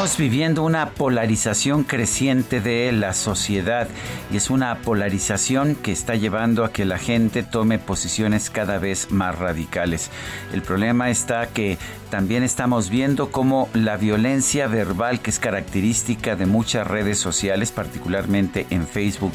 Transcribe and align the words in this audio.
Estamos 0.00 0.16
viviendo 0.16 0.62
una 0.62 0.92
polarización 0.92 1.84
creciente 1.84 2.62
de 2.62 2.90
la 2.90 3.12
sociedad 3.12 3.86
y 4.32 4.38
es 4.38 4.48
una 4.48 4.78
polarización 4.78 5.74
que 5.74 5.92
está 5.92 6.14
llevando 6.14 6.64
a 6.64 6.72
que 6.72 6.86
la 6.86 6.96
gente 6.96 7.42
tome 7.42 7.78
posiciones 7.78 8.48
cada 8.48 8.78
vez 8.78 9.10
más 9.10 9.38
radicales. 9.38 10.10
El 10.54 10.62
problema 10.62 11.10
está 11.10 11.48
que 11.48 11.76
también 12.08 12.42
estamos 12.42 12.88
viendo 12.88 13.30
cómo 13.30 13.68
la 13.74 13.98
violencia 13.98 14.66
verbal 14.68 15.20
que 15.20 15.30
es 15.30 15.38
característica 15.38 16.34
de 16.34 16.46
muchas 16.46 16.86
redes 16.86 17.18
sociales, 17.18 17.70
particularmente 17.70 18.66
en 18.70 18.86
Facebook 18.86 19.34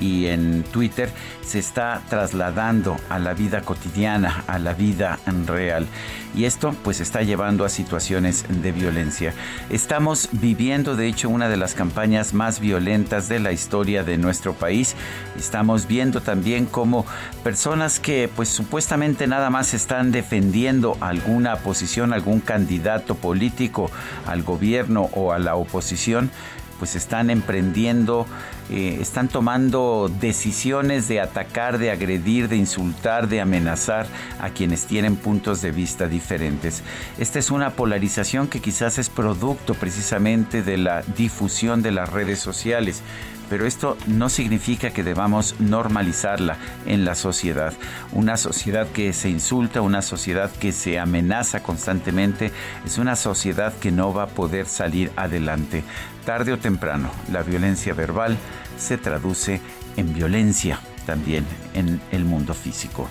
y 0.00 0.26
en 0.26 0.64
Twitter, 0.64 1.10
se 1.42 1.58
está 1.58 2.02
trasladando 2.08 2.96
a 3.10 3.18
la 3.18 3.34
vida 3.34 3.60
cotidiana, 3.60 4.44
a 4.48 4.58
la 4.58 4.72
vida 4.72 5.20
real. 5.46 5.86
Y 6.34 6.44
esto 6.44 6.74
pues 6.82 7.00
está 7.00 7.22
llevando 7.22 7.64
a 7.64 7.68
situaciones 7.68 8.44
de 8.48 8.72
violencia. 8.72 9.32
Estamos 9.70 10.05
viviendo 10.30 10.94
de 10.94 11.08
hecho 11.08 11.28
una 11.28 11.48
de 11.48 11.56
las 11.56 11.74
campañas 11.74 12.32
más 12.32 12.60
violentas 12.60 13.28
de 13.28 13.40
la 13.40 13.50
historia 13.50 14.04
de 14.04 14.18
nuestro 14.18 14.54
país. 14.54 14.94
Estamos 15.36 15.88
viendo 15.88 16.20
también 16.20 16.66
cómo 16.66 17.04
personas 17.42 17.98
que 17.98 18.30
pues 18.34 18.48
supuestamente 18.48 19.26
nada 19.26 19.50
más 19.50 19.74
están 19.74 20.12
defendiendo 20.12 20.96
alguna 21.00 21.56
posición, 21.56 22.12
algún 22.12 22.38
candidato 22.38 23.16
político 23.16 23.90
al 24.26 24.44
gobierno 24.44 25.10
o 25.12 25.32
a 25.32 25.40
la 25.40 25.56
oposición, 25.56 26.30
pues 26.78 26.96
están 26.96 27.30
emprendiendo, 27.30 28.26
eh, 28.70 28.98
están 29.00 29.28
tomando 29.28 30.10
decisiones 30.20 31.08
de 31.08 31.20
atacar, 31.20 31.78
de 31.78 31.90
agredir, 31.90 32.48
de 32.48 32.56
insultar, 32.56 33.28
de 33.28 33.40
amenazar 33.40 34.06
a 34.40 34.50
quienes 34.50 34.86
tienen 34.86 35.16
puntos 35.16 35.62
de 35.62 35.72
vista 35.72 36.08
diferentes. 36.08 36.82
Esta 37.18 37.38
es 37.38 37.50
una 37.50 37.70
polarización 37.70 38.48
que 38.48 38.60
quizás 38.60 38.98
es 38.98 39.08
producto 39.08 39.74
precisamente 39.74 40.62
de 40.62 40.76
la 40.76 41.02
difusión 41.02 41.82
de 41.82 41.92
las 41.92 42.10
redes 42.10 42.38
sociales 42.38 43.02
pero 43.48 43.66
esto 43.66 43.96
no 44.06 44.28
significa 44.28 44.90
que 44.90 45.02
debamos 45.02 45.58
normalizarla 45.60 46.56
en 46.86 47.04
la 47.04 47.14
sociedad. 47.14 47.72
Una 48.12 48.36
sociedad 48.36 48.88
que 48.88 49.12
se 49.12 49.28
insulta, 49.28 49.80
una 49.80 50.02
sociedad 50.02 50.50
que 50.50 50.72
se 50.72 50.98
amenaza 50.98 51.62
constantemente, 51.62 52.52
es 52.84 52.98
una 52.98 53.16
sociedad 53.16 53.72
que 53.74 53.90
no 53.90 54.12
va 54.12 54.24
a 54.24 54.28
poder 54.28 54.66
salir 54.66 55.12
adelante. 55.16 55.84
Tarde 56.24 56.52
o 56.52 56.58
temprano, 56.58 57.10
la 57.30 57.42
violencia 57.42 57.94
verbal 57.94 58.36
se 58.78 58.98
traduce 58.98 59.60
en 59.96 60.12
violencia 60.12 60.80
también 61.06 61.44
en 61.74 62.00
el 62.12 62.24
mundo 62.24 62.52
físico. 62.52 63.08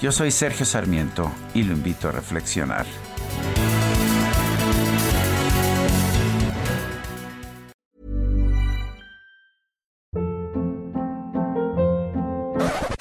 Yo 0.00 0.12
soy 0.12 0.30
Sergio 0.30 0.66
Sarmiento 0.66 1.30
y 1.54 1.62
lo 1.62 1.72
invito 1.72 2.08
a 2.08 2.12
reflexionar. 2.12 2.84